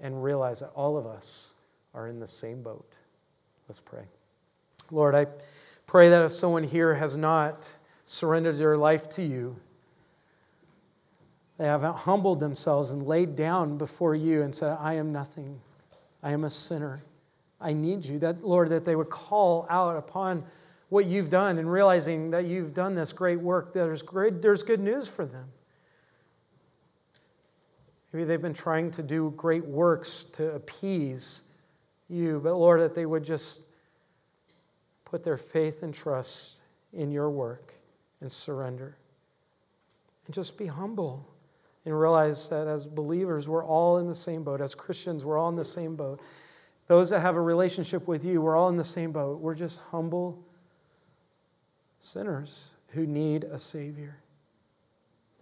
[0.00, 1.54] and realize that all of us
[1.94, 2.98] are in the same boat.
[3.68, 4.04] Let's pray.
[4.90, 5.26] Lord, I
[5.86, 9.56] Pray that if someone here has not surrendered their life to you,
[11.56, 15.60] they haven't humbled themselves and laid down before you and said, I am nothing.
[16.22, 17.02] I am a sinner.
[17.60, 18.18] I need you.
[18.18, 20.44] That, Lord, that they would call out upon
[20.88, 24.80] what you've done and realizing that you've done this great work, there's, great, there's good
[24.80, 25.46] news for them.
[28.12, 31.42] Maybe they've been trying to do great works to appease
[32.08, 33.62] you, but Lord, that they would just
[35.14, 37.72] put their faith and trust in your work
[38.20, 38.96] and surrender.
[40.26, 41.24] And just be humble
[41.84, 44.60] and realize that as believers, we're all in the same boat.
[44.60, 46.20] As Christians, we're all in the same boat.
[46.88, 49.38] Those that have a relationship with you, we're all in the same boat.
[49.38, 50.44] We're just humble
[52.00, 54.16] sinners who need a Savior.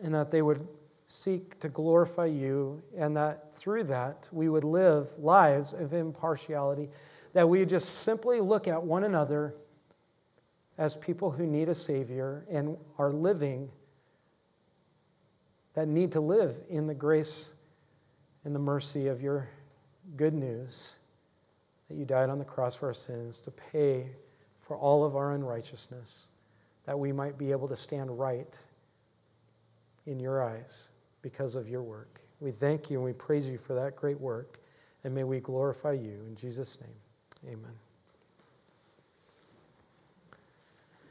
[0.02, 0.68] And that they would
[1.06, 6.90] seek to glorify you, and that through that we would live lives of impartiality,
[7.32, 9.54] that we just simply look at one another
[10.82, 13.70] as people who need a Savior and are living,
[15.74, 17.54] that need to live in the grace
[18.44, 19.48] and the mercy of your
[20.16, 20.98] good news
[21.88, 24.08] that you died on the cross for our sins to pay
[24.58, 26.26] for all of our unrighteousness,
[26.84, 28.58] that we might be able to stand right
[30.06, 30.88] in your eyes
[31.22, 32.20] because of your work.
[32.40, 34.58] We thank you and we praise you for that great work,
[35.04, 36.24] and may we glorify you.
[36.26, 37.91] In Jesus' name, Amen.